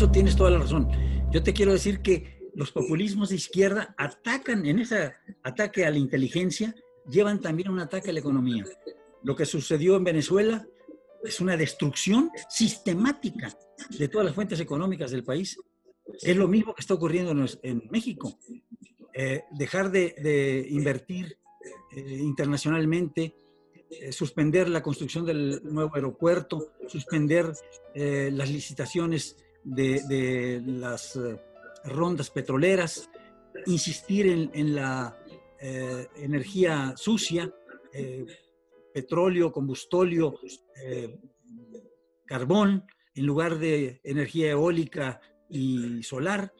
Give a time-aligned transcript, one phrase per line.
[0.00, 0.88] eso tienes toda la razón.
[1.30, 5.98] Yo te quiero decir que los populismos de izquierda atacan en ese ataque a la
[5.98, 6.74] inteligencia,
[7.06, 8.64] llevan también un ataque a la economía.
[9.22, 10.66] Lo que sucedió en Venezuela
[11.22, 13.54] es una destrucción sistemática
[13.90, 15.60] de todas las fuentes económicas del país.
[16.22, 17.32] Es lo mismo que está ocurriendo
[17.62, 18.38] en, México.
[19.12, 21.36] Eh, dejar de, invertir
[21.94, 23.34] eh, internacionalmente,
[23.90, 27.52] eh, suspender la construcción del nuevo aeropuerto, suspender
[27.94, 31.18] las licitaciones de, las
[31.84, 33.10] rondas petroleras,
[33.66, 35.16] insistir en, la
[36.16, 37.52] energía sucia,
[38.92, 40.38] petróleo, combustóleo,
[40.82, 41.18] eh,
[42.26, 46.52] carbón, en lugar de energía eólica y solar.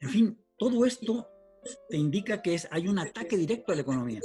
[0.00, 1.28] En fin, todo esto
[1.88, 4.20] te indica que es, hay un ataque directo a la economía,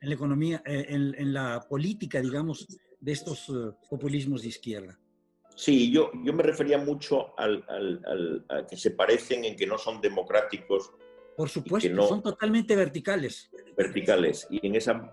[0.00, 2.66] en la economía, eh, en, la política, digamos,
[3.00, 4.99] de estos eh, populismos de izquierda.
[5.60, 7.62] Sí, yo, yo me refería mucho al,
[8.48, 10.90] a que se parecen en que no son democráticos.
[11.36, 14.46] Por supuesto, son totalmente verticales verticales.
[14.50, 15.12] Y, en esa,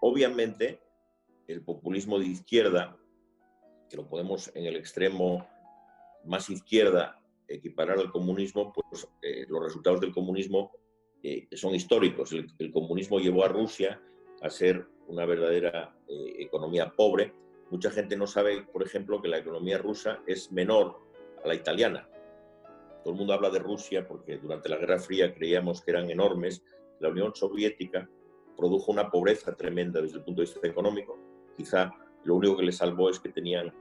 [0.00, 0.80] obviamente
[1.48, 2.96] el populismo de izquierda,
[3.88, 5.46] que lo podemos en el extremo
[6.24, 10.70] más izquierda equiparar al comunismo, pues eh, los resultados del comunismo
[11.22, 12.32] eh, son históricos.
[12.32, 14.00] El, comunismo llevó a Rusia
[14.40, 17.32] a ser una verdadera eh, economía pobre.
[17.70, 21.00] Mucha gente no sabe, por ejemplo, que la economía rusa es menor
[21.44, 22.08] a la italiana.
[23.02, 26.62] Todo el mundo habla de Rusia porque durante la Guerra Fría creíamos que eran enormes,
[27.00, 28.08] la Unión Soviética
[28.56, 31.16] produjo una pobreza tremenda desde el punto de vista económico.
[31.56, 31.92] Quizá
[32.24, 33.72] lo único que le salvó es que tenían,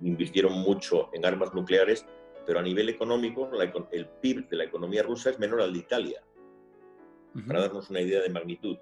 [0.00, 2.06] invirtieron mucho en armas nucleares,
[2.46, 3.50] pero a nivel económico
[3.90, 6.22] el PIB de la economía rusa es menor al de Italia,
[7.46, 8.78] para darnos una idea de magnitud.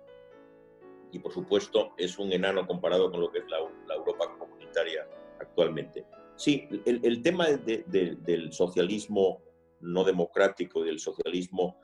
[1.13, 3.59] Y por supuesto es un enano comparado con lo que es la,
[3.95, 5.07] Europa comunitaria
[5.41, 6.05] actualmente.
[6.37, 9.43] Sí, el, tema del socialismo
[9.81, 11.77] no democrático del socialismo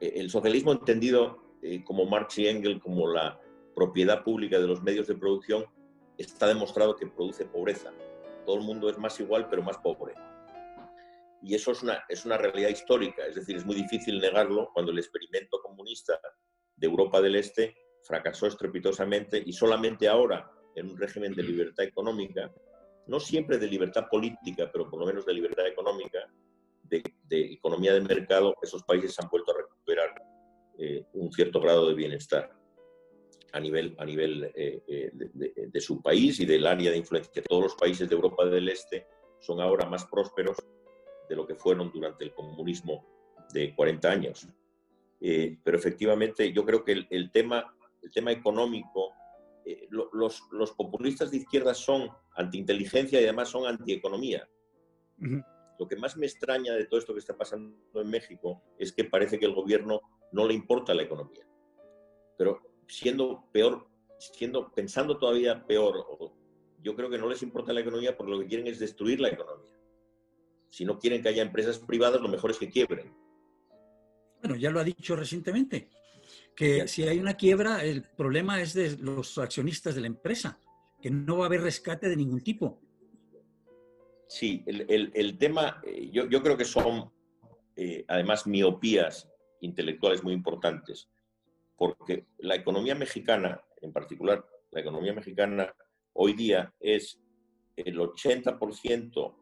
[0.00, 3.40] eh, el socialismo entendido eh, como Marx y Engels, como la
[3.74, 5.64] propiedad pública de los medios de producción,
[6.18, 7.92] está demostrado que produce pobreza.
[8.44, 10.14] Todo el mundo es más igual, pero más pobre.
[11.42, 14.92] Y eso es una, es una realidad histórica, es decir, es muy difícil negarlo cuando
[14.92, 16.18] el experimento comunista
[16.74, 17.74] de Europa del Este
[18.06, 22.52] fracasó estrepitosamente y solamente ahora, en un régimen de libertad económica,
[23.06, 26.18] no siempre de libertad política, pero por lo menos de libertad económica,
[26.88, 30.14] de, economía de mercado, esos países han vuelto a recuperar
[30.78, 32.52] eh, un cierto grado de bienestar
[33.52, 37.42] a nivel, a nivel eh, eh, de, su país y del área de influencia.
[37.42, 39.06] Todos los países de Europa del Este
[39.40, 40.56] son ahora más prósperos
[41.28, 43.04] de lo que fueron durante el comunismo
[43.52, 44.46] de 40 años.
[45.18, 47.75] pero efectivamente yo creo que el, tema,
[48.06, 49.12] el tema económico,
[49.90, 54.48] los, los, populistas de izquierda son antiinteligencia y además son antieconomía.
[55.18, 55.42] Uh
[55.78, 59.04] lo que más me extraña de todo esto que está pasando en México es que
[59.04, 60.00] parece que el gobierno
[60.32, 61.46] no le importa la economía.
[62.38, 66.04] Pero siendo peor, siendo, pensando todavía peor,
[66.82, 69.28] yo creo que no les importa la economía porque lo que quieren es destruir la
[69.28, 69.72] economía.
[70.68, 73.14] Si no quieren que haya empresas privadas, lo mejor es que quiebren.
[74.40, 75.88] Bueno, ya lo ha dicho recientemente,
[76.56, 80.58] que si hay una quiebra, el problema es de los accionistas de la empresa,
[81.00, 82.80] que no va a haber rescate de ningún tipo.
[84.26, 87.12] Sí, el, tema, eh, yo, creo que son
[87.76, 89.30] eh, además miopías
[89.60, 91.08] intelectuales muy importantes,
[91.76, 95.72] porque la economía mexicana, en particular la economía mexicana,
[96.14, 97.20] hoy día es
[97.76, 99.36] el 80%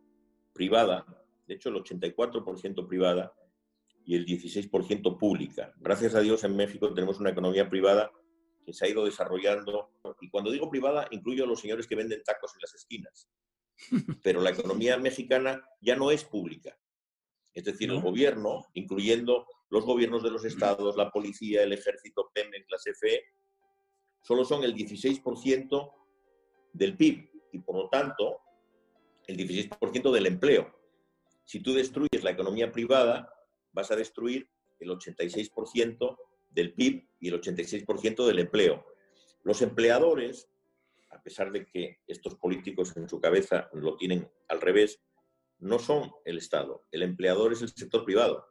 [0.52, 1.06] privada,
[1.46, 3.32] de hecho el 84% privada
[4.04, 5.72] y el 16% pública.
[5.76, 8.10] Gracias a Dios en México tenemos una economía privada
[8.64, 12.22] que se ha ido desarrollando, y cuando digo privada incluyo a los señores que venden
[12.22, 13.28] tacos en las esquinas,
[14.22, 16.76] pero la economía mexicana ya no es pública.
[17.52, 22.66] Es decir, el gobierno, incluyendo los gobiernos de los estados, la policía, el ejército, Pemex,
[22.68, 23.22] la CFE,
[24.22, 25.92] solo son el 16%
[26.72, 28.40] del PIB y por lo tanto
[29.26, 30.74] el 16% del empleo.
[31.44, 33.33] Si tú destruyes la economía privada,
[33.74, 34.48] vas a destruir
[34.80, 36.18] el 86%
[36.48, 38.86] del PIB y el 86% del empleo.
[39.42, 40.48] Los empleadores
[41.14, 45.00] a pesar de que estos políticos en su cabeza lo tienen al revés,
[45.58, 46.86] no son el Estado.
[46.90, 48.46] El empleador es el sector privado.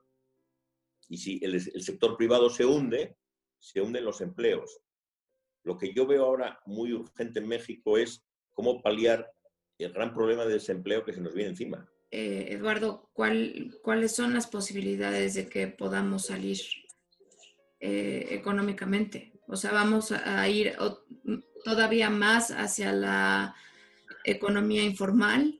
[1.09, 3.17] Y si el, sector privado se hunde,
[3.59, 4.79] se hunden los empleos.
[5.63, 9.31] Lo que yo veo ahora muy urgente en México es cómo paliar
[9.77, 11.89] el gran problema de desempleo que se nos viene encima.
[12.15, 16.59] Eh, Eduardo, ¿cuáles son las posibilidades de que podamos salir
[17.79, 19.33] eh, económicamente?
[19.47, 20.75] O sea, vamos a ir
[21.63, 23.55] todavía más hacia la
[24.25, 25.59] economía informal.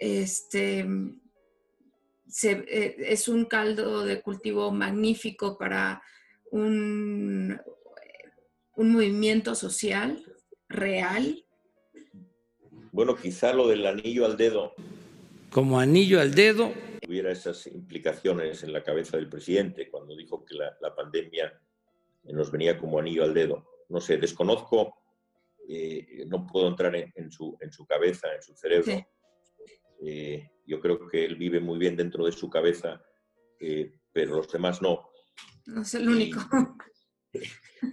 [0.00, 0.80] Este,
[2.42, 6.02] eh, es un caldo de cultivo magnífico para
[6.50, 7.60] un,
[8.74, 10.20] un movimiento social
[10.68, 11.44] real.
[12.90, 14.74] Bueno, quizá lo del anillo al dedo.
[15.54, 16.72] Como anillo al dedo.
[17.06, 21.56] Hubiera esas implicaciones en la cabeza del presidente cuando dijo que la, la pandemia
[22.24, 23.64] nos venía como anillo al dedo.
[23.88, 24.96] No sé, desconozco,
[25.68, 29.06] eh, no puedo entrar en, su, en su cabeza, en su cerebro.
[30.04, 33.00] Eh, yo creo que él vive muy bien dentro de su cabeza,
[33.60, 35.08] eh, pero los demás no.
[35.66, 36.40] No es el único.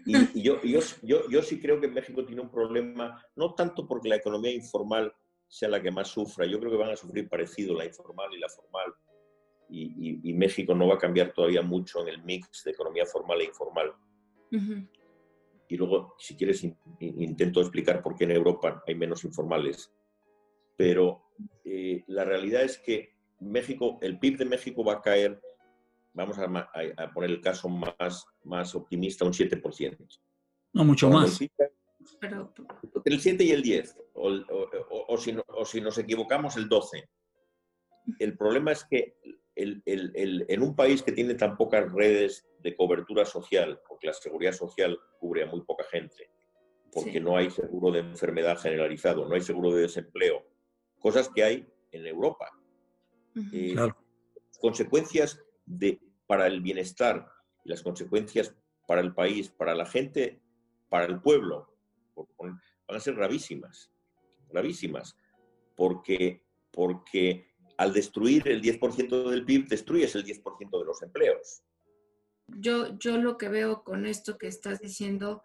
[0.06, 4.10] Y, yo, yo, yo, yo, sí creo que México tiene un problema, no tanto porque
[4.10, 5.14] la economía informal
[5.52, 8.40] sea la que más sufra, yo creo que van a sufrir parecido la informal y
[8.40, 8.94] la formal.
[9.70, 13.42] Y, y México no va a cambiar todavía mucho en el mix de economía formal
[13.42, 13.94] e informal.
[15.68, 16.66] Y luego, si quieres,
[17.00, 19.94] intento explicar por qué en Europa hay menos informales.
[20.76, 21.24] Pero
[21.64, 25.42] eh, la realidad es que México, el PIB de México va a caer,
[26.14, 30.20] vamos a, poner el caso más, más optimista, un 7%.
[30.74, 31.40] No, mucho más.
[31.42, 31.50] El
[33.22, 37.10] 7 y el 10, o, si, o si nos equivocamos, el 12.
[38.20, 39.18] El problema es que
[39.56, 44.98] en un país que tiene tan pocas redes de cobertura social, porque la seguridad social
[45.20, 46.30] cubre a muy poca gente,
[46.92, 50.46] porque no hay seguro de enfermedad generalizado, no hay seguro de desempleo,
[51.00, 52.50] cosas que hay en Europa.
[53.54, 53.76] Eh,
[54.60, 57.28] consecuencias de, para el bienestar
[57.64, 58.54] y las consecuencias
[58.88, 60.42] para el país, para la gente,
[60.90, 61.71] para el pueblo,
[62.38, 63.92] van a ser gravísimas,
[64.50, 65.16] gravísimas,
[65.76, 71.64] porque, porque al destruir el 10% del PIB, destruyes el 10% de los empleos.
[72.48, 75.44] Yo, yo lo que veo con esto que estás diciendo,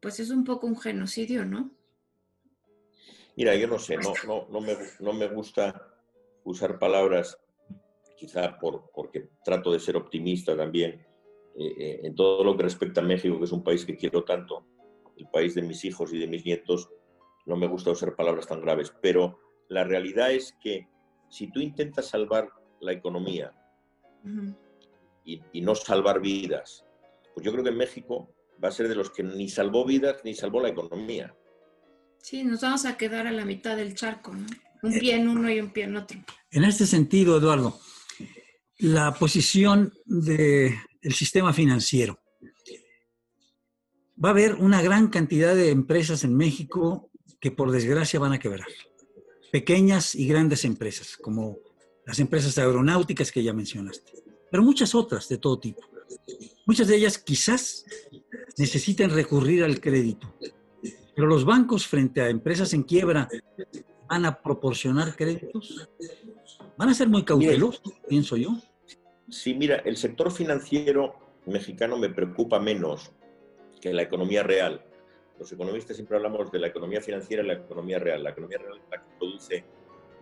[0.00, 1.74] pues es un poco un genocidio, ¿no?
[3.36, 5.90] Mira, yo no sé, no, no, no, me, no me gusta
[6.44, 7.38] usar palabras,
[8.16, 11.06] quizá por, porque trato de ser optimista también,
[11.56, 14.24] eh, eh, en todo lo que respecta a México, que es un país que quiero
[14.24, 14.66] tanto,
[15.20, 16.90] el país de mis hijos y de mis nietos,
[17.46, 19.38] no me gusta usar palabras tan graves, pero
[19.68, 20.88] la realidad es que
[21.28, 22.48] si tú intentas salvar
[22.80, 23.52] la economía
[25.24, 26.84] y, y, no salvar vidas,
[27.34, 30.34] pues yo creo que México va a ser de los que ni salvó vidas ni
[30.34, 31.34] salvó la economía.
[32.22, 34.46] Sí, nos vamos a quedar a la mitad del charco, ¿no?
[34.82, 36.18] Un pie en uno y un pie en otro.
[36.50, 37.78] En este sentido, Eduardo,
[38.78, 40.74] la posición del
[41.10, 42.19] sistema financiero.
[44.22, 48.38] Va a haber una gran cantidad de empresas en México que por desgracia van a
[48.38, 48.66] quebrar.
[49.50, 51.58] Pequeñas y grandes empresas, como
[52.06, 54.12] las empresas aeronáuticas que ya mencionaste,
[54.50, 55.82] pero muchas otras de todo tipo.
[56.66, 57.84] Muchas de ellas quizás
[58.56, 60.34] necesiten recurrir al crédito
[61.20, 63.28] pero los bancos frente a empresas en quiebra
[64.08, 65.86] van a proporcionar créditos.
[66.78, 68.56] Van a ser muy cautelosos, pienso yo.
[69.28, 71.14] Sí, mira, el sector financiero
[71.44, 73.12] mexicano me preocupa menos
[73.80, 74.84] que la economía real.
[75.38, 78.22] Los economistas siempre hablamos de la economía financiera y la economía real.
[78.22, 79.64] La economía real es la que produce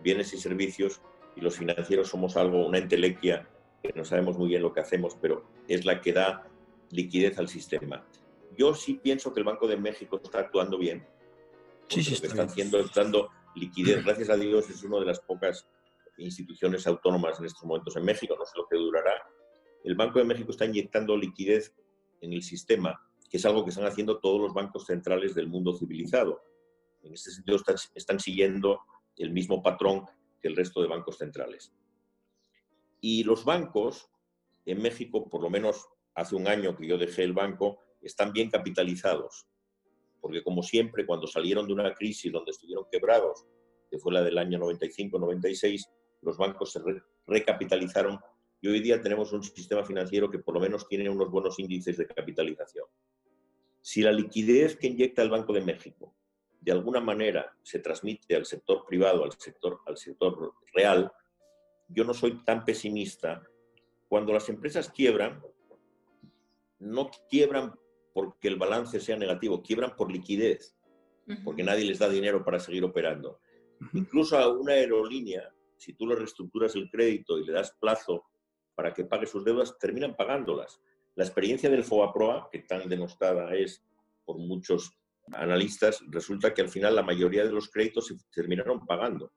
[0.01, 1.01] bienes y servicios
[1.35, 3.47] y los financieros somos algo, una entelequia
[3.83, 6.47] que no sabemos muy bien lo que hacemos, pero es la que da
[6.89, 8.05] liquidez al sistema
[8.59, 11.07] yo sí pienso que el Banco de México está actuando bien.
[11.87, 14.03] Sí, sí, está, está haciendo, dando liquidez.
[14.03, 15.65] Gracias a Dios es una de las pocas
[16.17, 19.13] instituciones autónomas en estos momentos en México, no sé lo que durará.
[19.85, 21.73] El Banco de México está inyectando liquidez
[22.19, 25.75] en el sistema, que es algo que están haciendo todos los bancos centrales del mundo
[25.75, 26.41] civilizado.
[27.01, 27.57] En este sentido
[27.93, 28.81] están, siguiendo
[29.15, 30.05] el mismo patrón
[30.41, 31.71] que el resto de bancos centrales.
[33.01, 34.09] Y los bancos
[34.65, 38.49] en México, por lo menos hace un año que yo dejé el banco, están bien
[38.49, 39.47] capitalizados.
[40.19, 43.45] Porque como siempre, cuando salieron de una crisis donde estuvieron quebrados,
[43.89, 45.87] que fue la del año 95-96,
[46.21, 46.81] los bancos se
[47.25, 48.19] recapitalizaron
[48.61, 51.97] y hoy día tenemos un sistema financiero que por lo menos tiene unos buenos índices
[51.97, 52.85] de capitalización.
[53.81, 56.15] Si la liquidez que inyecta el Banco de México
[56.61, 61.11] de alguna manera se transmite al sector privado, al sector, al sector real,
[61.87, 63.41] yo no soy tan pesimista.
[64.07, 65.41] Cuando las empresas quiebran,
[66.79, 67.73] no quiebran
[68.13, 70.75] porque el balance sea negativo, quiebran por liquidez,
[71.43, 73.39] porque nadie les da dinero para seguir operando.
[73.93, 78.25] Incluso a una aerolínea, si tú le reestructuras el crédito y le das plazo
[78.75, 80.81] para que pague sus deudas, terminan pagándolas.
[81.19, 83.83] La experiencia del FOAPROA, que tan denostada es
[84.23, 84.97] por muchos
[85.33, 89.33] analistas, resulta que al final la mayoría de los créditos se terminaron pagando.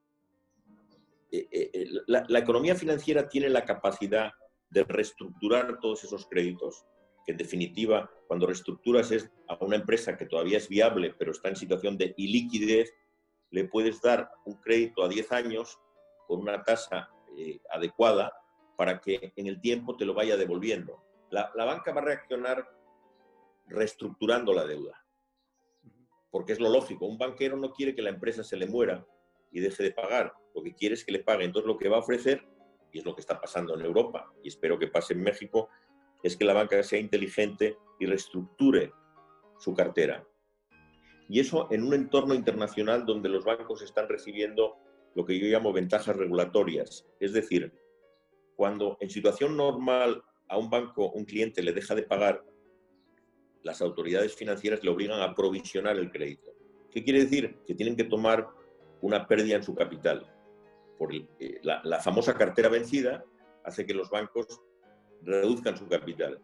[1.32, 4.30] Eh, eh, eh, la economía financiera tiene la capacidad
[4.70, 6.86] de reestructurar todos esos créditos
[7.26, 11.48] que en definitiva, cuando reestructuras es a una empresa que todavía es viable, pero está
[11.48, 12.94] en situación de iliquidez,
[13.50, 15.80] le puedes dar un crédito a 10 años
[16.28, 18.32] con una tasa eh, adecuada
[18.76, 21.02] para que en el tiempo te lo vaya devolviendo.
[21.32, 22.68] La, banca va a reaccionar
[23.66, 25.02] reestructurando la deuda,
[26.30, 27.06] porque es lo lógico.
[27.06, 29.06] Un banquero no quiere que la empresa se le muera
[29.50, 31.46] y deje de pagar, lo que quiere es que le pague.
[31.46, 32.46] Entonces lo que va a ofrecer,
[32.92, 35.70] y es lo que está pasando en Europa, y espero que pase en México,
[36.22, 38.92] es que la banca sea inteligente y reestructure
[39.58, 40.26] su cartera.
[41.30, 44.76] Y eso en un entorno internacional donde los bancos están recibiendo
[45.14, 47.06] lo que yo llamo ventajas regulatorias.
[47.20, 47.72] Es decir,
[48.54, 52.44] cuando en situación normal a un banco un cliente le deja de pagar,
[53.62, 56.52] las autoridades financieras le obligan a provisionar el crédito.
[56.90, 57.58] ¿Qué quiere decir?
[57.66, 58.48] Que tienen que tomar
[59.00, 60.26] una pérdida en su capital.
[60.98, 63.24] Por eh, la, famosa cartera vencida
[63.64, 64.60] hace que los bancos
[65.22, 66.40] reduzcan su capital.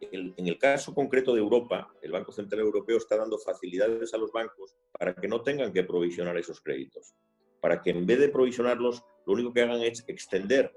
[0.00, 4.32] en el caso concreto de Europa, el Banco Central Europeo está dando facilidades a los
[4.32, 7.14] bancos para que no tengan que provisionar esos créditos,
[7.60, 10.72] para que en vez de provisionarlos, lo único que hagan es extender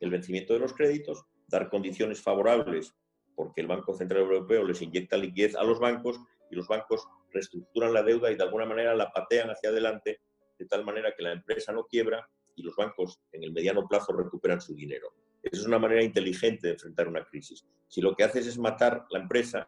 [0.00, 2.94] el vencimiento de los créditos, dar condiciones favorables,
[3.34, 7.92] porque el Banco Central Europeo les inyecta liquidez a los bancos y los bancos reestructuran
[7.92, 10.20] la deuda y de alguna manera la patean hacia adelante
[10.58, 14.12] de tal manera que la empresa no quiebra y los bancos en el mediano plazo
[14.12, 15.14] recuperan su dinero.
[15.42, 17.64] Esa es una manera inteligente de enfrentar una crisis.
[17.86, 19.66] Si lo que haces es matar la empresa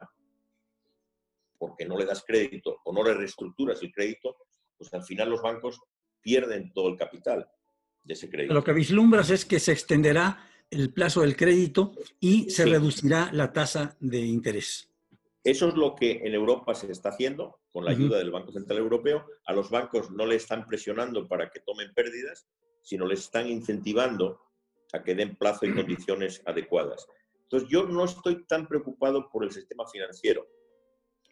[1.58, 4.36] porque no le das crédito o no le reestructuras el crédito,
[4.76, 5.80] pues al final los bancos
[6.20, 7.48] pierden todo el capital
[8.02, 8.54] de ese crédito.
[8.54, 13.52] Lo que vislumbras es que se extenderá el plazo del crédito y se reducirá la
[13.52, 14.88] tasa de interés.
[15.42, 18.78] Eso es lo que en Europa se está haciendo con la ayuda del Banco Central
[18.78, 19.24] Europeo.
[19.46, 22.46] A los bancos no le están presionando para que tomen pérdidas,
[22.82, 24.40] sino les están incentivando
[24.92, 27.06] a que den plazo y condiciones adecuadas.
[27.42, 30.46] Entonces, yo no estoy tan preocupado por el sistema financiero.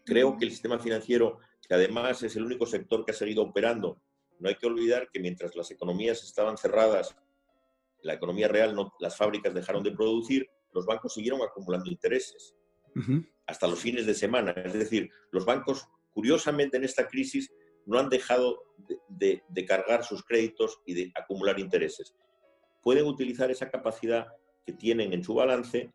[0.04, 4.00] Creo que el sistema financiero, que además es el único sector que ha seguido operando,
[4.38, 7.14] no hay que olvidar que mientras las economías estaban cerradas,
[8.02, 12.54] la economía real, no, las fábricas dejaron de producir, los bancos siguieron acumulando intereses
[13.46, 14.52] hasta los fines de semana.
[14.52, 17.50] Es decir, los bancos, curiosamente en esta crisis,
[17.86, 18.62] no han dejado
[19.08, 22.14] de, cargar sus créditos y de acumular intereses.
[22.82, 24.26] Pueden utilizar esa capacidad
[24.66, 25.90] que tienen en su balance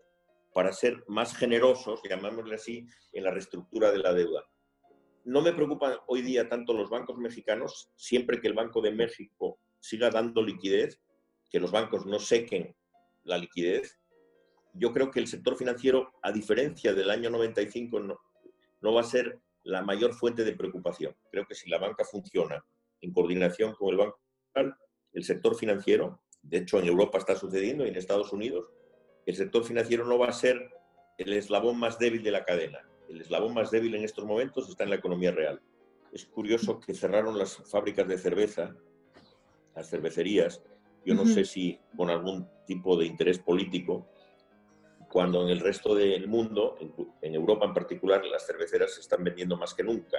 [0.53, 4.43] para ser más generosos, llamémosle así, en la reestructura de la deuda.
[5.23, 9.59] No me preocupan hoy día tanto los bancos mexicanos, siempre que el Banco de México
[9.79, 10.99] siga dando liquidez,
[11.53, 12.75] que los bancos no sequen
[13.25, 13.99] la liquidez,
[14.73, 19.39] yo creo que el sector financiero, a diferencia del año 95, no, va a ser
[19.61, 21.15] la mayor fuente de preocupación.
[21.29, 22.65] Creo que si la banca funciona
[23.01, 24.19] en coordinación con el Banco
[25.13, 28.65] el sector financiero, de hecho en Europa está sucediendo y en Estados Unidos,
[29.27, 30.71] el sector financiero no va a ser
[31.19, 32.79] el eslabón más débil de la cadena.
[33.07, 35.61] El eslabón más débil en estos momentos está en la economía real.
[36.11, 38.75] Es curioso que cerraron las fábricas de cerveza,
[39.75, 40.63] las cervecerías,
[41.05, 44.07] yo no sé si con algún tipo de interés político,
[45.09, 46.75] cuando en el resto del mundo,
[47.21, 50.17] en, Europa en particular, las cerveceras se están vendiendo más que nunca.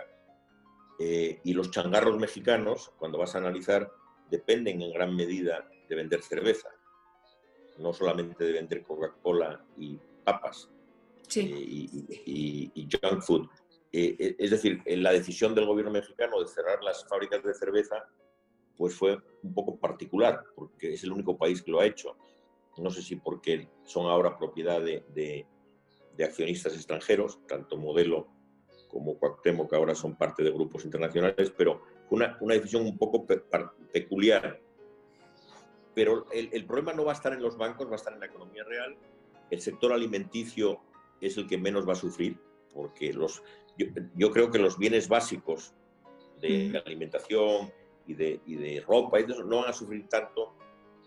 [1.01, 3.91] Eh, y los changarros mexicanos, cuando vas a analizar,
[4.31, 6.69] dependen en gran medida de vender cerveza,
[7.79, 10.71] no solamente de vender Coca-Cola y papas
[11.35, 11.43] eh,
[12.27, 13.49] y, junk food.
[13.91, 18.09] Eh, es decir, la decisión del gobierno mexicano de cerrar las fábricas de cerveza
[18.77, 22.17] pues fue un poco particular, porque es el único país que lo ha hecho
[22.83, 25.47] no sé si porque son ahora propiedad de,
[26.19, 28.29] accionistas extranjeros, tanto Modelo
[28.89, 33.27] como Cuauhtémoc, que ahora son parte de grupos internacionales, pero fue una, decisión un poco
[33.93, 34.61] peculiar.
[35.95, 38.27] Pero el, problema no va a estar en los bancos, va a estar en la
[38.27, 38.97] economía real.
[39.51, 40.81] El sector alimenticio
[41.21, 42.39] es el que menos va a sufrir,
[42.73, 43.43] porque los,
[44.17, 45.75] yo, creo que los bienes básicos
[46.41, 47.73] de alimentación
[48.07, 50.55] y de, y de ropa y no van a sufrir tanto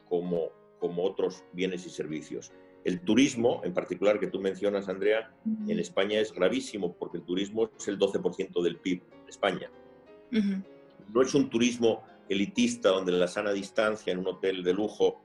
[0.10, 0.50] como,
[0.80, 2.52] como otros bienes y servicios.
[2.84, 5.34] El turismo, en particular que tú mencionas, Andrea,
[5.68, 9.70] en España es gravísimo porque el turismo es el 12% del PIB en España.
[10.32, 15.22] No es un turismo elitista donde la sana distancia en un hotel de lujo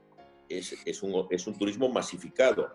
[0.49, 2.69] es, es, un, es un turismo masificado.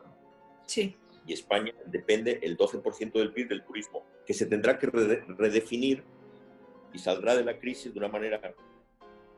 [0.67, 0.97] Sí.
[1.27, 6.03] Y España depende el 12% del PIB del turismo, que se tendrá que redefinir
[6.95, 8.41] y saldrá de la crisis de una manera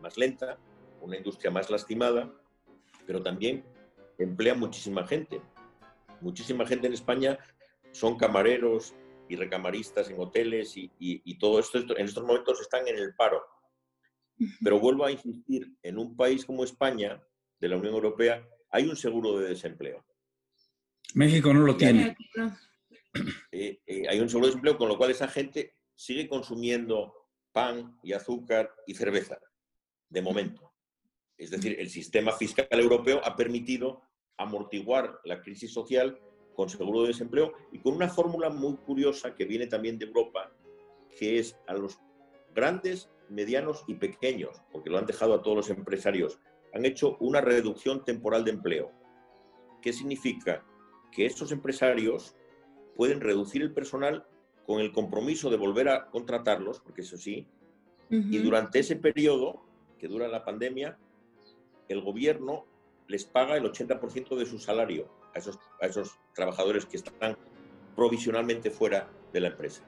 [0.01, 0.59] más lenta,
[1.01, 2.33] una industria más lastimada,
[3.07, 3.65] pero también
[4.19, 5.41] emplea muchísima gente.
[6.21, 7.39] Muchísima gente en España
[7.93, 8.95] son camareros
[9.29, 13.43] y recamaristas en hoteles y, todo esto en estos momentos están en el paro.
[14.63, 17.23] Pero vuelvo a insistir, en un país como España,
[17.61, 20.05] de la Unión Europea, hay un seguro de desempleo.
[21.15, 22.17] México no lo tiene.
[23.53, 27.13] Eh, eh, hay un seguro de desempleo, con lo cual esa gente sigue consumiendo
[27.53, 29.39] pan y azúcar y cerveza,
[30.11, 30.73] de momento.
[31.39, 34.03] Es decir, el sistema fiscal europeo ha permitido
[34.37, 36.19] amortiguar la crisis social
[36.55, 40.53] con seguro de desempleo y con una fórmula muy curiosa que viene también de Europa,
[41.19, 41.99] que es a los
[42.55, 46.39] grandes, medianos y pequeños, porque lo han dejado a todos los empresarios,
[46.75, 48.93] han hecho una reducción temporal de empleo.
[49.81, 50.67] ¿Qué significa?
[51.13, 52.37] Que estos empresarios
[52.97, 54.27] pueden reducir el personal
[54.67, 57.47] con el compromiso de volver a contratarlos, porque eso sí,
[58.11, 59.70] y durante ese periodo
[60.01, 60.99] que dura la pandemia,
[61.89, 62.67] el gobierno
[63.07, 67.37] les paga el 80% de su salario a esos, a esos trabajadores que están
[67.95, 69.85] provisionalmente fuera de la empresa.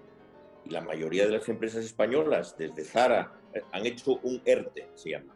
[0.65, 5.11] Y la mayoría de las empresas españolas, desde Zara, eh, han hecho un ERTE, se
[5.11, 5.35] llama,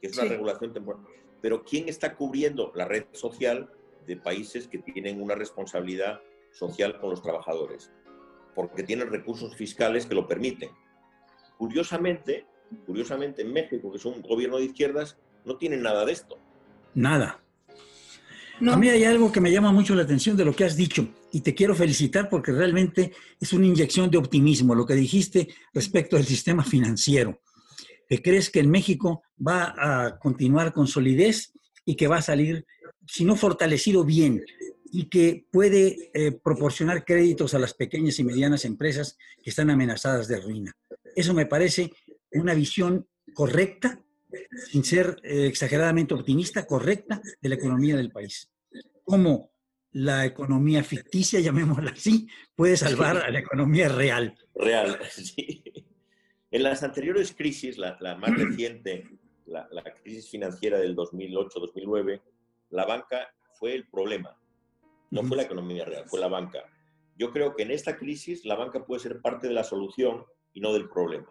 [0.00, 1.02] que es una regulación temporal.
[1.40, 3.70] Pero ¿quién está cubriendo la red social
[4.06, 7.92] de países que tienen una responsabilidad social con los trabajadores?
[8.54, 10.70] Porque tienen recursos fiscales que lo permiten.
[11.56, 12.46] Curiosamente,
[12.86, 16.38] curiosamente en México, que es un gobierno de izquierdas, no tienen nada de esto.
[16.94, 17.42] Nada.
[18.68, 21.08] A mí hay algo que me llama mucho la atención de lo que has dicho
[21.32, 26.16] y te quiero felicitar porque realmente es una inyección de optimismo lo que dijiste respecto
[26.16, 27.40] al sistema financiero.
[28.06, 31.54] Que crees que en México va a continuar con solidez
[31.86, 32.66] y que va a salir,
[33.06, 34.44] si no fortalecido, bien
[34.92, 40.28] y que puede eh, proporcionar créditos a las pequeñas y medianas empresas que están amenazadas
[40.28, 40.76] de ruina.
[41.14, 41.92] Eso me parece
[42.32, 44.02] una visión correcta
[44.70, 48.50] sin ser eh, exageradamente optimista, correcta de la economía del país.
[49.04, 49.50] ¿Cómo
[49.92, 54.36] la economía ficticia, llamémosla así, puede salvar a la economía real?
[54.54, 55.62] Real, sí.
[56.50, 59.08] En las anteriores crisis, la, más reciente,
[59.46, 59.68] la,
[60.02, 62.20] crisis financiera del 2008-2009,
[62.70, 64.36] la banca fue el problema.
[65.10, 66.60] No fue la economía real, fue la banca.
[67.16, 70.60] Yo creo que en esta crisis la banca puede ser parte de la solución y
[70.60, 71.28] no del problema.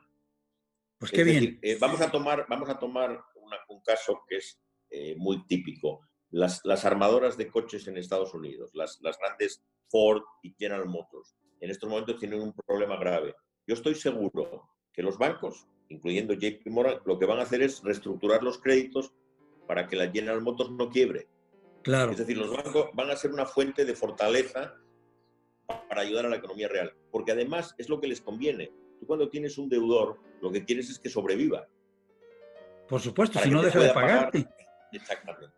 [0.99, 1.59] Pues qué bien.
[1.61, 3.23] Eh, vamos a tomar, vamos a tomar
[3.69, 4.59] un caso que es
[4.89, 6.01] eh, muy típico.
[6.31, 11.35] Las, las, armadoras de coches en Estados Unidos, las, las grandes Ford y General Motors,
[11.59, 13.33] en estos momentos tienen un problema grave.
[13.65, 17.81] Yo estoy seguro que los bancos, incluyendo JP Morgan, lo que van a hacer es
[17.81, 19.13] reestructurar los créditos
[19.67, 21.27] para que la General Motors no quiebre.
[21.83, 22.11] Claro.
[22.11, 24.75] Es decir, los bancos van a ser una fuente de fortaleza
[25.67, 28.71] para ayudar a la economía real, porque además es lo que les conviene.
[28.99, 31.67] Tú cuando tienes un deudor, lo que quieres es que sobreviva.
[32.87, 34.47] Por supuesto, si no deja de pagarte.
[34.91, 35.55] Exactamente.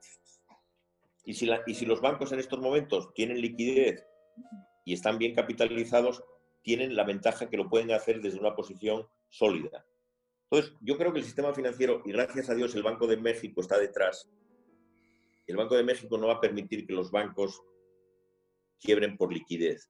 [1.24, 4.06] Y si, y si los bancos en estos momentos tienen liquidez
[4.86, 6.24] y están bien capitalizados,
[6.62, 9.86] tienen la ventaja que lo pueden hacer desde una posición sólida.
[10.50, 13.62] Entonces, yo creo que el sistema financiero, y gracias a Dios el Banco de México
[13.62, 14.30] está detrás,
[15.48, 17.62] el Banco de México no va a permitir que los bancos
[18.80, 19.90] quiebren por liquidez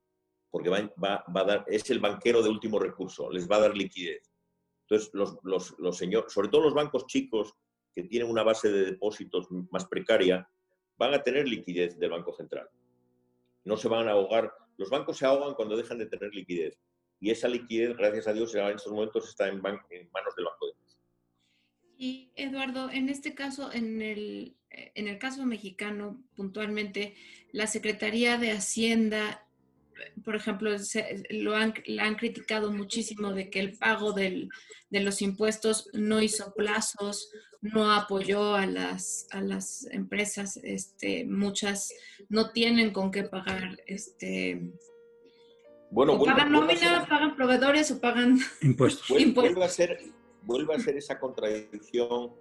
[0.51, 3.75] porque va, va, a dar, es el banquero de último recurso, les va a dar
[3.75, 4.29] liquidez.
[4.81, 7.55] Entonces, los, los, los señores, sobre todo los bancos chicos
[7.95, 10.47] que tienen una base de depósitos más precaria,
[10.97, 12.69] van a tener liquidez del Banco Central.
[13.63, 14.53] No se van a ahogar.
[14.77, 16.77] Los bancos se ahogan cuando dejan de tener liquidez.
[17.19, 20.73] Y esa liquidez, gracias a Dios, en estos momentos está en, manos del Banco de.
[21.97, 27.15] Y Eduardo, en este caso, en el, en el caso mexicano, puntualmente,
[27.51, 29.47] la Secretaría de Hacienda
[30.23, 30.71] por ejemplo,
[31.29, 34.49] lo han, la han criticado muchísimo de que el pago del,
[34.89, 41.93] de los impuestos no hizo plazos, no apoyó a las, a las empresas, este, muchas
[42.29, 44.71] no tienen con qué pagar, este,
[45.91, 49.07] bueno, pagan nómina, pagan proveedores o pagan impuestos.
[49.35, 49.99] Vuelve, a ser,
[50.43, 52.31] vuelve a ser esa contradicción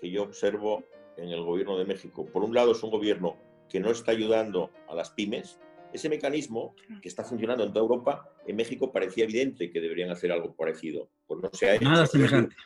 [0.00, 0.84] que yo observo
[1.18, 2.24] en el gobierno de México.
[2.26, 3.36] Por un lado es un gobierno
[3.68, 5.60] que no está ayudando a las pymes,
[5.92, 10.32] ese mecanismo que está funcionando en toda Europa, en México parecía evidente que deberían hacer
[10.32, 11.10] algo parecido.
[11.26, 12.56] Pues no se ha Nada semejante.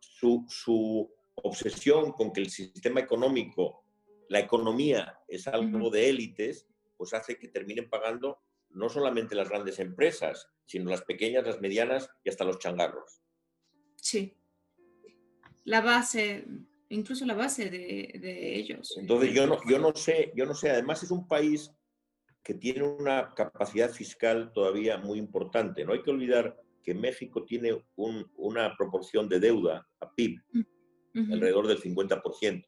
[0.00, 3.84] Su, su obsesión con que el sistema económico,
[4.28, 8.38] la economía es algo de élites, pues hace que terminen pagando
[8.70, 13.22] no solamente las grandes empresas, sino las pequeñas, las medianas y hasta los changarros.
[13.96, 14.36] Sí.
[15.64, 16.44] La base,
[16.88, 18.96] incluso la base de, de ellos.
[18.98, 21.72] Entonces yo no, yo no sé, yo no sé, además es un país
[22.42, 25.84] que tiene una capacidad fiscal todavía muy importante.
[25.84, 27.84] No hay que olvidar que México tiene
[28.36, 30.40] una proporción de deuda a PIB
[31.14, 32.64] alrededor del 50%.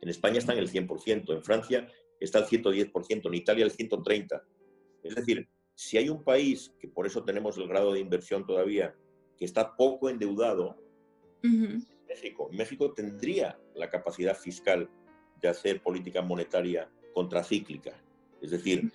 [0.00, 1.88] En España está en el 100%, en Francia
[2.20, 4.42] está al 110%, en Italia el 130%.
[5.02, 8.94] Es decir, si hay un país, que por eso tenemos el grado de inversión todavía,
[9.36, 10.76] que está poco endeudado,
[11.42, 12.48] México.
[12.52, 14.88] México tendría la capacidad fiscal
[15.40, 18.02] de hacer política monetaria contracíclica.
[18.44, 18.92] Es decir,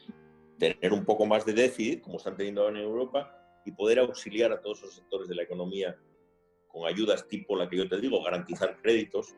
[0.59, 3.35] tener un poco más de déficit, como están teniendo ahora en Europa,
[3.65, 5.97] y poder auxiliar a todos los sectores de la economía
[6.67, 9.33] con ayudas tipo la que yo te digo, garantizar créditos,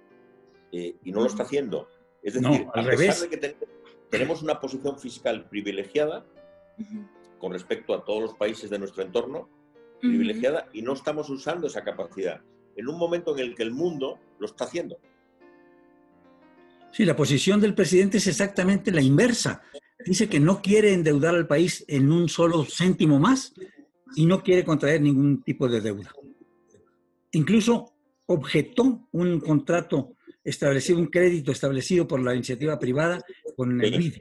[0.74, 1.88] eh, y no lo está haciendo.
[2.21, 3.56] Es decir, a pesar de que
[4.10, 6.26] tenemos una posición fiscal privilegiada
[7.39, 9.50] con respecto a todos los países de nuestro entorno,
[10.02, 12.41] privilegiada, y no estamos usando esa capacidad
[12.76, 14.97] en un momento en el que el mundo lo está haciendo.
[16.91, 19.62] Sí, la posición del presidente es exactamente la inversa.
[20.06, 23.54] Dice que no quiere endeudar al país en un solo céntimo más
[24.16, 26.12] y no quiere contraer ningún tipo de deuda.
[27.32, 27.94] Incluso
[28.26, 33.22] objetó un contrato establecido, un crédito establecido por la iniciativa privada
[33.56, 34.18] con el BID.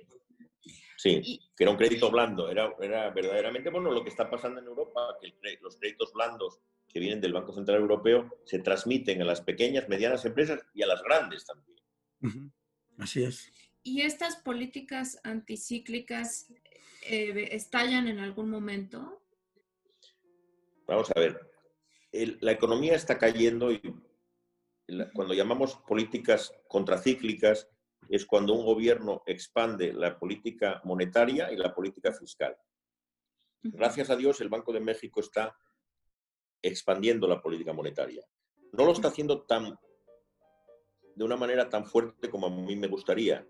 [0.97, 2.51] Sí, que era un crédito blando.
[2.51, 7.01] Era, era verdaderamente bueno lo que está pasando en Europa, que los créditos blandos que
[7.01, 11.03] vienen del Banco Central Europeo se transmiten a las pequeñas, medianas empresas y a las
[11.03, 12.53] grandes también.
[12.99, 13.51] Así es.
[13.83, 16.53] ¿Y estas políticas anticíclicas
[17.07, 19.23] eh, estallan en algún momento?
[20.87, 21.41] Vamos a ver,
[22.13, 23.81] la economía está cayendo y
[25.15, 27.69] cuando llamamos políticas contracíclicas
[28.09, 32.57] es cuando un gobierno expande la política monetaria y la política fiscal.
[33.63, 35.57] Gracias a Dios, el Banco de México está
[36.61, 38.27] expandiendo la política monetaria.
[38.73, 39.79] No lo está haciendo tan
[41.15, 43.47] de una manera tan fuerte como a mí me gustaría.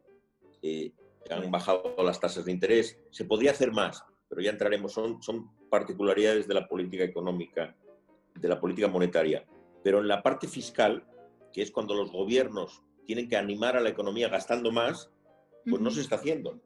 [0.63, 0.93] Eh,
[1.31, 2.99] han bajado las tasas de interés.
[3.11, 4.93] Se podría hacer más, pero ya entraremos.
[4.93, 7.77] Son, son particularidades de la política económica,
[8.35, 9.47] de la política monetaria.
[9.83, 11.07] Pero en la parte fiscal,
[11.53, 15.11] que es cuando los gobiernos tienen que animar a la economía gastando más,
[15.69, 16.61] pues no se está haciendo.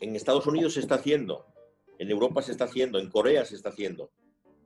[0.00, 1.46] En Estados Unidos se está haciendo,
[1.98, 4.10] en Europa se está haciendo, en Corea se está haciendo,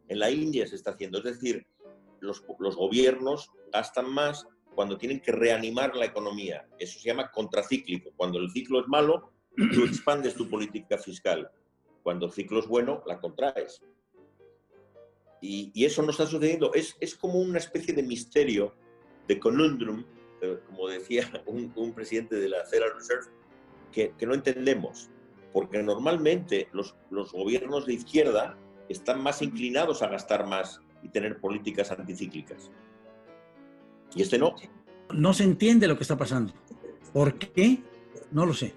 [0.08, 1.18] en la India se está haciendo.
[1.18, 1.66] Es decir,
[2.20, 6.66] los, los gobiernos gastan más cuando tienen que reanimar la economía.
[6.78, 8.10] Eso se llama contracíclico.
[8.16, 11.50] Cuando el ciclo es malo, tú expandes tu política fiscal.
[12.02, 13.82] Cuando el ciclo es bueno, la contraes.
[15.40, 16.72] Y, eso no está sucediendo.
[16.72, 18.74] Es, es, como una especie de misterio,
[19.28, 20.04] de conundrum,
[20.66, 23.26] como decía un, presidente de la Federal Reserve,
[23.92, 25.10] que, que, no entendemos.
[25.52, 28.58] Porque normalmente los, los gobiernos de izquierda
[28.88, 32.70] están más inclinados a gastar más y tener políticas anticíclicas.
[34.14, 34.54] Y este no.
[35.12, 36.52] No se entiende lo que está pasando.
[37.12, 37.82] ¿Por qué?
[38.30, 38.74] No lo sé.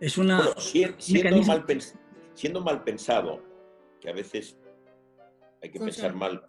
[0.00, 0.54] Es una...
[0.98, 1.64] siendo, mal
[2.34, 3.42] siendo, mal pensado,
[4.00, 4.58] que a veces
[5.62, 6.44] hay que pensar mal,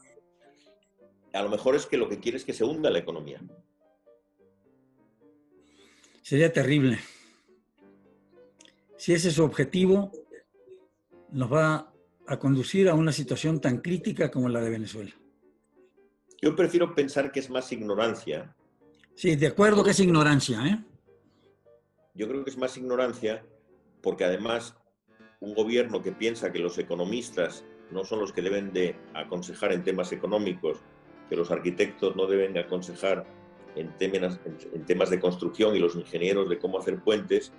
[1.34, 3.42] a lo mejor es que lo que quiere es que se hunda la economía.
[6.22, 7.00] Sería terrible.
[8.98, 10.12] Si ese es su objetivo,
[11.32, 11.94] nos va
[12.26, 15.14] a conducir a una situación tan crítica como la de Venezuela.
[16.42, 18.56] Yo prefiero pensar que es más ignorancia.
[19.16, 20.66] Sí, de acuerdo que es ignorancia.
[20.66, 20.84] ¿eh?
[22.14, 23.44] Yo creo que es más ignorancia
[24.02, 24.76] porque además
[25.40, 29.84] un gobierno que piensa que los economistas no son los que deben de aconsejar en
[29.84, 30.80] temas económicos,
[31.30, 33.26] que los arquitectos no deben de aconsejar
[33.76, 34.40] en temas,
[34.74, 37.54] en temas de construcción y los ingenieros de cómo hacer puentes,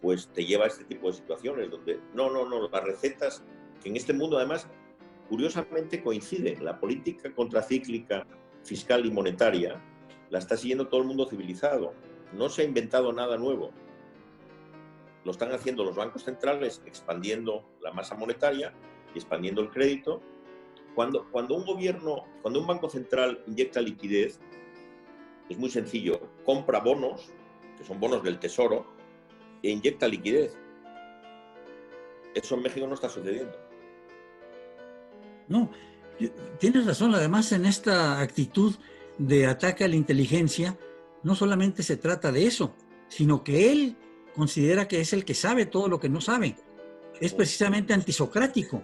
[0.00, 3.42] pues te lleva a este tipo de situaciones donde no, no, no, las recetas,
[3.82, 4.68] que en este mundo además
[5.30, 6.58] curiosamente coincide.
[6.60, 8.26] La política contracíclica
[8.64, 9.80] fiscal y monetaria
[10.28, 11.94] la está siguiendo todo el mundo civilizado.
[12.32, 13.70] No se ha inventado nada nuevo.
[15.24, 18.74] Lo están haciendo los bancos centrales expandiendo la masa monetaria
[19.14, 20.20] y expandiendo el crédito.
[20.96, 24.40] Cuando, cuando un gobierno, cuando un banco central inyecta liquidez,
[25.48, 27.30] es muy sencillo, compra bonos,
[27.78, 28.84] que son bonos del tesoro,
[29.62, 30.58] e inyecta liquidez.
[32.34, 33.69] Eso en México no está sucediendo.
[35.50, 35.70] No,
[36.58, 37.14] tienes razón.
[37.14, 38.74] Además, en esta actitud
[39.18, 40.78] de ataque a la inteligencia,
[41.22, 42.74] no solamente se trata de eso,
[43.08, 43.96] sino que él
[44.34, 46.56] considera que es el que sabe todo lo que no sabe.
[47.20, 48.82] Es precisamente antisocrático.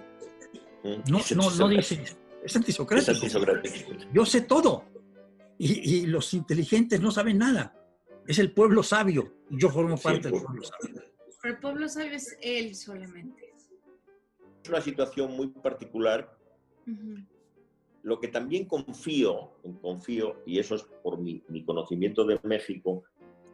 [0.82, 1.10] Mm.
[1.10, 2.04] No, no, no dice,
[2.44, 3.26] es antisocrático.
[4.12, 4.84] Yo sé todo.
[5.58, 7.74] Y, los inteligentes no saben nada.
[8.26, 9.32] Es el pueblo sabio.
[9.48, 11.02] Yo formo parte del pueblo sabio.
[11.40, 13.54] Pero el pueblo sabio es él solamente.
[14.62, 16.35] Es una situación muy particular
[18.02, 19.52] lo que también confío,
[20.46, 23.02] y eso es por mi, conocimiento de México,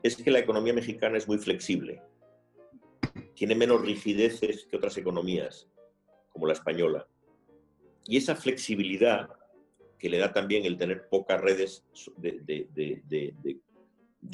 [0.03, 2.03] es que la economía mexicana es muy flexible.
[3.35, 5.69] Tiene menos rigideces que otras economías,
[6.31, 7.09] como la española.
[8.07, 9.31] Y esa flexibilidad
[9.99, 11.85] que le da también el tener pocas redes
[12.19, 13.59] de,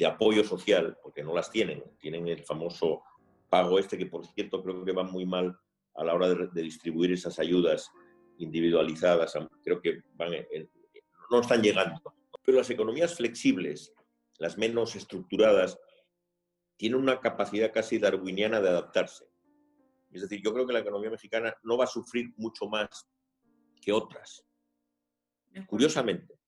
[0.05, 3.03] apoyo social, porque no las tienen, tienen el famoso
[3.49, 5.57] pago este, que por cierto creo que va muy mal
[5.95, 7.89] a la hora de, distribuir esas ayudas
[8.39, 10.31] individualizadas, creo que van
[11.29, 12.01] no están llegando.
[12.43, 13.93] Pero las economías flexibles,
[14.39, 15.77] las menos estructuradas,
[16.77, 19.25] tienen una capacidad casi darwiniana de adaptarse.
[20.11, 23.07] Es decir, yo creo que la economía mexicana no va a sufrir mucho más
[23.81, 24.45] que otras.
[25.67, 26.39] Curiosamente,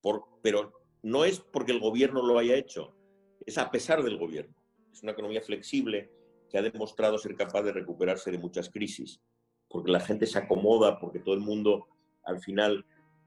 [0.00, 2.96] por, pero no es porque el gobierno lo haya hecho,
[3.44, 4.54] es a pesar del gobierno.
[4.92, 6.10] Es una economía flexible
[6.48, 9.20] que ha demostrado ser capaz de recuperarse de muchas crisis,
[9.68, 11.86] porque la gente se acomoda, porque todo el mundo
[12.24, 12.84] al final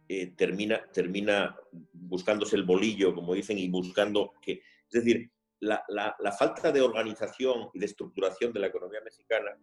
[0.08, 1.56] eh, termina, termina
[1.94, 4.62] buscándose el bolillo, como dicen, y buscando que...
[4.92, 9.58] Es decir, la, la, falta de organización y de estructuración de la economía mexicana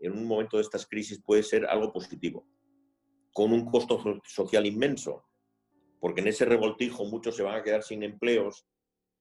[0.00, 2.46] en un momento de estas crisis puede ser algo positivo,
[3.32, 5.24] con un costo social inmenso,
[6.00, 8.66] porque en ese revoltijo muchos se van a quedar sin empleos,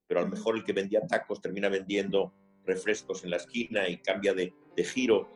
[0.07, 4.01] pero a lo mejor el que vendía tacos termina vendiendo refrescos en la esquina y
[4.01, 5.29] cambia de, de giro.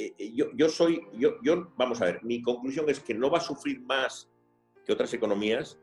[0.00, 3.30] Eh, eh, yo, yo, soy, yo, yo, vamos a ver, mi conclusión es que no
[3.30, 4.30] va a sufrir más
[4.86, 5.76] que otras economías,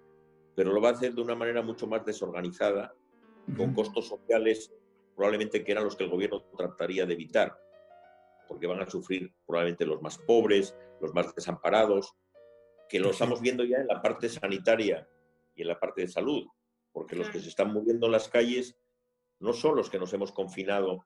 [0.55, 2.95] pero lo va a hacer de una manera mucho más desorganizada
[3.57, 4.73] con costos sociales
[5.17, 7.59] probablemente que eran los que el gobierno trataría de evitar,
[8.47, 12.15] porque van a sufrir probablemente los más pobres, los más desamparados,
[12.87, 15.05] que lo estamos viendo ya en la parte sanitaria
[15.55, 16.47] y en la parte de salud,
[16.93, 18.77] porque los que se están moviendo en las calles
[19.41, 21.03] no son los que nos hemos confinado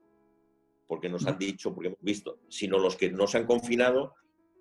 [0.90, 4.16] porque nos han dicho, porque hemos visto, sino los que no se han confinado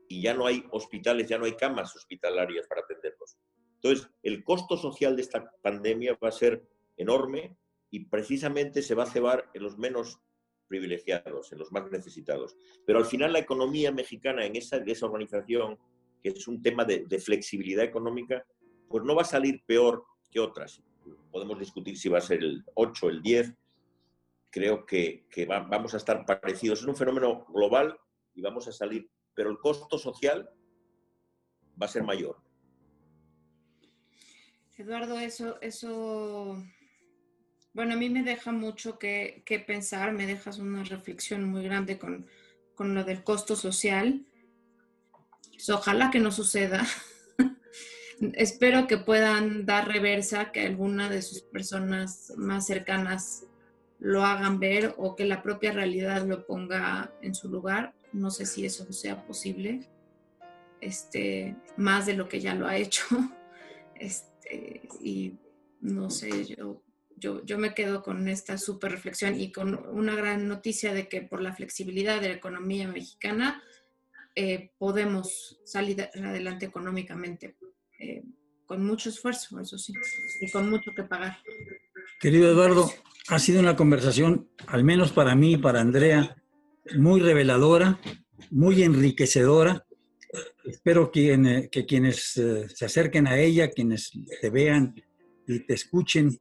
[0.08, 3.38] y ya no hay hospitales, ya no hay camas hospitalarias para atenderlos.
[3.76, 7.56] Entonces, el costo social de esta pandemia va a ser enorme
[7.90, 10.20] y precisamente se va a cebar en los menos
[10.66, 12.54] privilegiados, en los más necesitados.
[12.84, 15.78] Pero al final la economía mexicana en esa desorganización,
[16.22, 18.44] que es un tema de, flexibilidad económica,
[18.86, 20.82] pues no va a salir peor que otras.
[21.30, 23.54] Podemos discutir si va a ser el 8, el 10.
[24.50, 26.80] Creo que, vamos a estar parecidos.
[26.80, 27.98] Es un fenómeno global
[28.34, 30.48] y vamos a salir, pero el costo social
[31.80, 32.40] va a ser mayor.
[34.76, 36.62] Eduardo, eso, eso
[37.78, 42.26] bueno, a mí me deja mucho que, pensar, me dejas una reflexión muy grande con,
[42.76, 44.26] lo del costo social.
[45.52, 46.84] Pues, ojalá que no suceda.
[48.34, 53.44] Espero que puedan dar reversa, que alguna de sus personas más cercanas
[53.98, 57.94] lo hagan ver o que la propia realidad lo ponga en su lugar.
[58.12, 59.88] No sé si eso sea posible,
[60.80, 63.04] este, más de lo que ya lo ha hecho.
[64.00, 65.34] Este, y
[65.80, 66.84] no sé, yo
[67.18, 71.22] yo, yo me quedo con esta súper reflexión y con una gran noticia de que
[71.22, 73.62] por la flexibilidad de la economía mexicana
[74.34, 77.56] eh, podemos salir adelante económicamente,
[77.98, 78.22] eh,
[78.66, 79.92] con mucho esfuerzo, eso sí,
[80.40, 81.38] y con mucho que pagar.
[82.18, 82.90] Querido Eduardo,
[83.28, 86.36] ha sido una conversación, al menos para mí y para Andrea,
[86.96, 88.00] muy reveladora,
[88.50, 89.86] muy enriquecedora.
[90.64, 94.96] Espero que, que quienes eh, se acerquen a ella, quienes te vean
[95.46, 96.36] y te escuchen,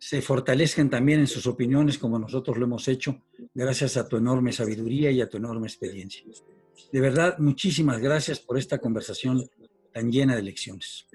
[0.00, 3.22] se fortalezcan también en sus opiniones como nosotros lo hemos hecho,
[3.54, 6.24] gracias a tu enorme sabiduría y a tu enorme experiencia.
[6.92, 9.48] De verdad, muchísimas gracias por esta conversación
[9.92, 11.06] tan llena de lecciones.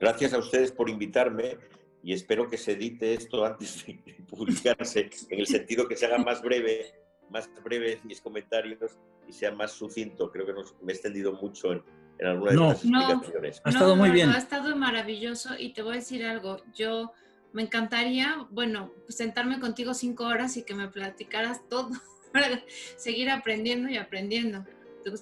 [0.00, 1.58] Gracias a ustedes por invitarme
[2.02, 3.94] y espero que se edite esto antes de
[4.28, 6.94] publicarse, en el sentido que se haga más breve,
[7.30, 10.30] más breve mis comentarios y sea más sucinto.
[10.30, 11.82] Creo que me he extendido mucho en,
[12.18, 13.60] en alguna de no, explicaciones.
[13.64, 14.30] ha estado muy bien.
[14.30, 16.58] Ha estado maravilloso y te voy a decir algo.
[16.74, 17.12] Yo
[17.52, 21.90] me encantaría, bueno, sentarme contigo cinco horas y que me platicaras todo
[22.32, 22.62] para
[22.96, 24.64] seguir aprendiendo y aprendiendo.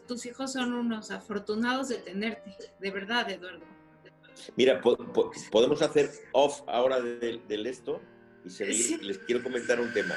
[0.06, 3.64] Tus, hijos son unos afortunados de tenerte, de verdad, Eduardo.
[4.56, 8.00] Mira, podemos hacer off ahora del, esto
[8.44, 9.02] y seguir.
[9.02, 10.14] Les quiero comentar un tema.